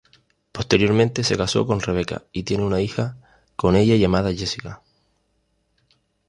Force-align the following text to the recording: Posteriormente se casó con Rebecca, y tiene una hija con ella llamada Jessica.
Posteriormente 0.51 1.23
se 1.23 1.37
casó 1.37 1.67
con 1.67 1.79
Rebecca, 1.79 2.23
y 2.31 2.41
tiene 2.41 2.63
una 2.63 2.81
hija 2.81 3.17
con 3.55 3.75
ella 3.75 3.95
llamada 3.97 4.33
Jessica. 4.33 4.81